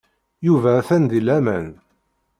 [0.45, 1.67] Yuba atan di laman.